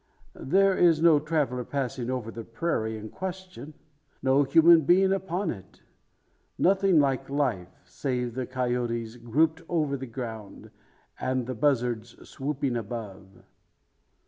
There 0.33 0.75
is 0.75 0.99
no 0.99 1.19
traveller 1.19 1.63
passing 1.63 2.09
over 2.09 2.31
the 2.31 2.43
prairie 2.43 2.97
in 2.97 3.09
question 3.09 3.75
no 4.23 4.41
human 4.41 4.81
being 4.81 5.13
upon 5.13 5.51
it. 5.51 5.83
Nothing 6.57 6.99
like 6.99 7.29
life, 7.29 7.69
save 7.85 8.33
the 8.33 8.47
coyotes 8.47 9.15
grouped 9.17 9.61
over 9.69 9.95
the 9.97 10.07
ground, 10.07 10.71
and 11.19 11.45
the 11.45 11.53
buzzards 11.53 12.27
swooping 12.27 12.75
above. 12.75 13.27